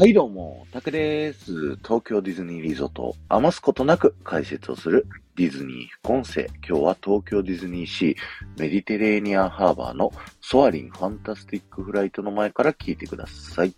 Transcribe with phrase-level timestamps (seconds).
[0.00, 1.76] はいどうも、タケです。
[1.76, 6.46] 東京ディズニーリゾートを余すことなく解説をするディズニー副音声。
[6.66, 8.16] 今日は東京ディズニーシー
[8.58, 10.10] メディテレーニアンハーバーの
[10.40, 13.74] ソアリンファンタスティックフライトの前から聞いてください。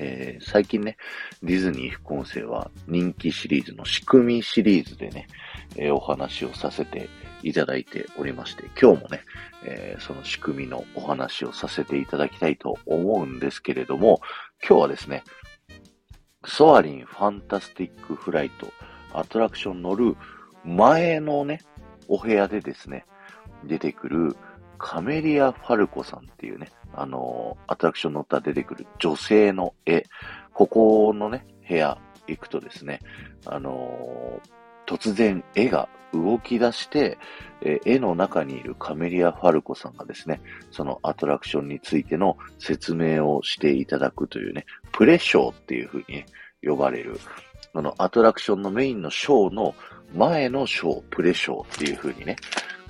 [0.00, 0.96] えー、最近ね、
[1.44, 5.28] ディズニー副音声は人気シリーズの仕組みシリーズでね、
[5.76, 7.08] えー、お話をさせて
[7.42, 9.22] いただいておりまして、今日もね、
[9.64, 14.20] えー、その仕組みのお話をさせていただきたいと思うんですけれども、
[14.66, 15.24] 今日はですね、
[16.44, 18.72] ソアリンファンタスティックフライト
[19.12, 20.16] アトラクション乗る
[20.64, 21.60] 前のね、
[22.08, 23.04] お部屋でですね、
[23.64, 24.36] 出てくる
[24.78, 30.04] カメリア・ファルコさんっていうね、あのー、アトラクション乗ったら出てくる女性の絵、
[30.52, 33.00] ここのね、部屋行くとですね、
[33.46, 37.16] あのー突然絵が動き出して、
[37.60, 40.40] えー、絵の中にいるカメリア・ファルコさんがですね、
[40.72, 46.26] そのアトラクションについての説明をしていただくというね、プレショーっていう風に、ね、
[46.60, 47.20] 呼ばれる、
[47.72, 49.76] あのアトラクションのメインのショーの
[50.12, 52.34] 前のショー、プレショーっていう風にね、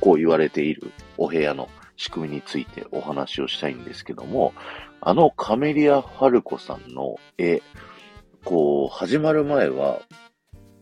[0.00, 4.54] こう言われているお部屋の仕組みについてお話をしたいんですけども、
[5.02, 7.60] あのカメリア・ファルコさんの絵、
[8.44, 10.00] こう、始まる前は、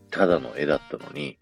[0.09, 1.37] ただの絵だったのに、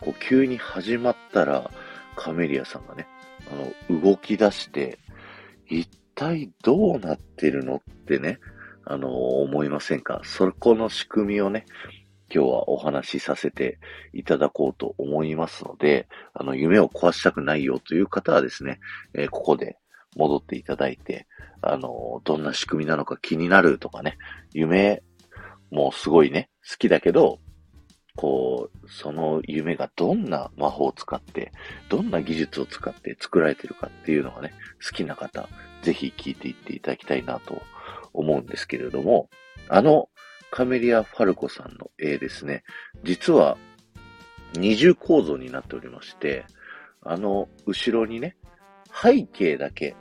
[0.00, 1.70] こう急に始まったら、
[2.16, 3.06] カメリアさんがね、
[3.50, 4.98] あの、動き出して、
[5.66, 8.38] 一体どうなってるのってね、
[8.84, 10.20] あの、思いませんか？
[10.24, 11.66] そこの仕組みをね、
[12.32, 13.78] 今日はお話しさせて
[14.12, 18.80] いただこうと思いますので、あの、夢を壊したくないよという方はですね、
[19.14, 19.76] えー、ここで
[20.16, 21.26] 戻っていただいて、
[21.62, 24.16] あの、どんな仕組みなのか気になるとかね、
[24.52, 25.02] 夢
[25.70, 27.38] もすごいね、好きだけど、
[28.16, 31.52] こう、その夢がどんな魔法を使って、
[31.88, 34.52] どんな技術を使って作られてるかっていうのがね、
[34.84, 35.48] 好きな方、
[35.82, 37.62] ぜひ聞いていっていただきたいなと
[38.12, 39.28] 思うんですけれども、
[39.68, 40.08] あの
[40.50, 42.64] カメリア・ファルコさんの絵ですね、
[43.04, 43.56] 実は
[44.54, 46.44] 二重構造になっておりまして、
[47.02, 48.36] あの後ろにね、
[48.92, 49.94] 背景だけ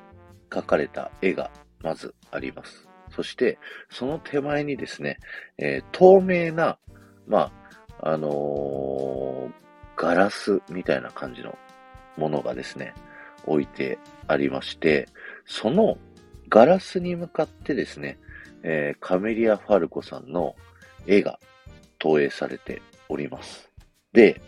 [0.49, 1.51] 描かれた絵が
[1.81, 2.87] まずあります。
[3.11, 5.17] そして、その手前にですね、
[5.57, 6.77] えー、透明な、
[7.27, 7.51] まあ、
[8.01, 9.51] あの、
[9.95, 11.57] ガラスみたいな感じの
[12.17, 12.93] ものがですね、
[13.45, 15.07] 置いてありまして、
[15.45, 15.97] その
[16.49, 18.17] ガラスに向かってですね、
[18.63, 20.55] えー、カメリア・ファルコさんの
[21.05, 21.39] 絵が
[21.97, 23.69] 投影されております。
[24.13, 24.41] で、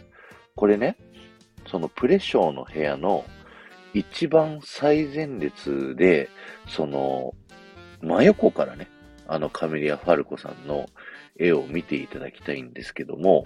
[0.56, 0.98] これね、
[1.68, 3.26] そのプレショーの部屋の
[3.94, 6.30] 一番最前列で、
[6.68, 7.34] その、
[8.02, 8.88] 真横からね、
[9.28, 10.88] あのカメリア・ファルコさんの
[11.42, 13.46] 絵を見ていただきたいんですけども、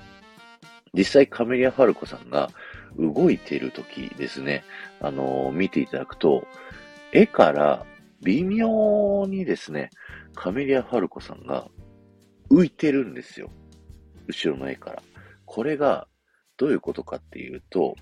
[0.93, 2.49] 実際カメリア・ファルコさんが
[2.97, 4.63] 動いている時ですね、
[5.01, 6.45] あのー、見ていただくと、
[7.11, 7.85] 絵から
[8.21, 9.89] 微妙にですね、
[10.33, 11.67] カメリア・ファルコさんが
[12.49, 13.49] 浮いてるんですよ。
[14.27, 15.03] 後ろの絵から。
[15.45, 16.07] これが
[16.57, 17.95] どういうことかっていうと、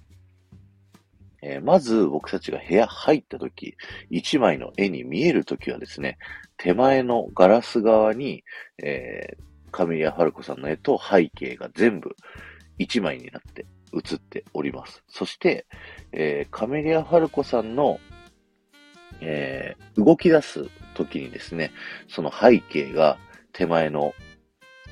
[1.42, 3.76] えー、まず僕たちが部屋入った時、
[4.10, 6.18] 一枚の絵に見える時はですね、
[6.58, 8.44] 手前のガラス側に、
[8.82, 12.16] えー、カミリア・ファルコさんの絵と背景が全部
[12.78, 15.04] 一枚になって写っております。
[15.08, 15.66] そして、
[16.12, 18.00] えー、カメリア・ファルコさんの、
[19.20, 21.72] えー、動き出す時にですね、
[22.08, 23.18] その背景が
[23.52, 24.14] 手前の、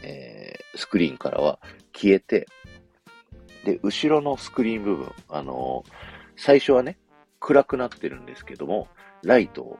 [0.04, 1.60] えー、スクリーンからは
[1.94, 2.48] 消えて、
[3.64, 5.92] で、後ろのスクリーン部分、あのー、
[6.36, 6.98] 最初はね、
[7.40, 8.88] 暗くなってるんですけども、
[9.24, 9.80] ライトを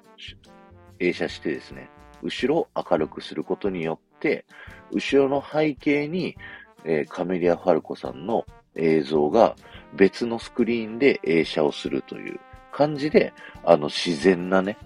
[1.00, 1.90] 映写してですね、
[2.22, 4.46] 後ろを明るくすることによって、
[4.92, 6.38] 後ろの背景に、
[6.86, 8.46] えー、カメリア・ファルコさんの
[8.76, 9.56] 映像が
[9.94, 12.40] 別のスクリーンで映写をするという
[12.72, 13.34] 感じで、
[13.66, 14.78] あの自然なね、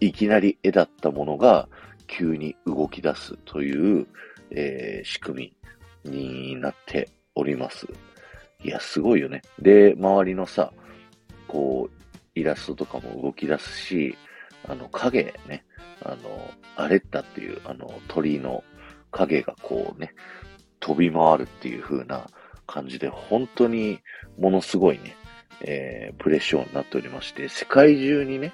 [0.00, 1.68] いきなり絵だったものが
[2.06, 4.06] 急に動き出すという、
[4.50, 5.52] えー、仕組
[6.04, 7.86] みになっております。
[8.62, 9.42] いや、すごいよね。
[9.60, 10.72] で、周りのさ、
[11.46, 14.16] こう、イラストとかも動き出すし、
[14.68, 15.64] あの、影ね、
[16.02, 18.64] あの、アレッタっていう、あの、鳥の
[19.10, 20.14] 影がこうね、
[20.80, 22.26] 飛び回るっていう風な
[22.66, 24.00] 感じで、本当に
[24.38, 25.16] ものすごいね、
[25.62, 28.52] えー、プレッションになっておりまして、世界中にね、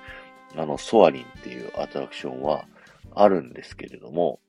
[0.56, 2.66] あの、ソアリンっていうアトラクションは
[3.14, 4.40] あるんですけれども、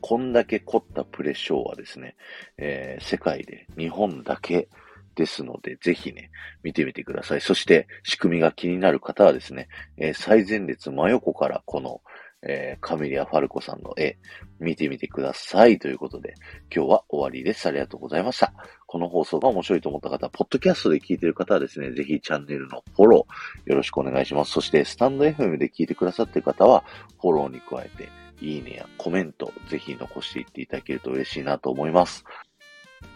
[0.00, 2.16] こんだけ凝ったプレッションはですね、
[2.56, 4.68] えー、世界で日本だけ
[5.14, 6.30] ですので、ぜひね、
[6.62, 7.40] 見てみてください。
[7.40, 9.68] そして、仕組みが気になる方はですね、
[9.98, 12.00] えー、最前列真横からこの、
[12.42, 14.16] えー、カメリア・ファルコさんの絵、
[14.58, 15.78] 見てみてください。
[15.78, 16.34] ということで、
[16.74, 17.66] 今日は終わりです。
[17.66, 18.52] ありがとうございました。
[18.86, 24.52] この放送が面白いと思った方、ポッドキャストで聞いている方はですね、ぜひチャンネルのフォローよろしくお願いします。
[24.52, 26.84] そして、スタンド FM で聞いてくださっている方は、
[27.20, 28.08] フォローに加えて、
[28.40, 32.24] いいねやコメント、ぜひ残していっていただけると嬉しいなと思います。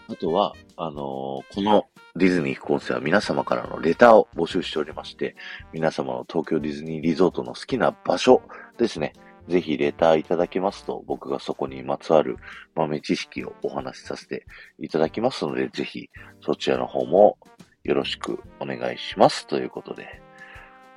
[0.09, 1.87] あとは、あのー、この
[2.17, 5.35] ディズニー副音声は皆様からのレターを募集しておりまして、
[5.73, 8.43] 皆様の東京ディズニーリゾートの好きな場所
[8.79, 9.13] ですね。
[9.49, 12.37] ぜひレターいただけますと、僕がそこにまつわる
[12.75, 14.47] 豆知識をお話しさせて
[14.79, 16.09] いただきますので、ぜひ
[16.41, 17.37] そちらの方も
[17.83, 19.47] よろしくお願いします。
[19.47, 20.23] ということで、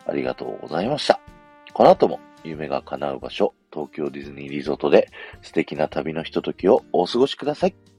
[0.06, 1.20] ありがとうございました。
[1.74, 5.10] この後も夢が叶う場所、東京ディズニーリゾートで
[5.42, 7.97] 素敵な旅のひとときをお過ごしください。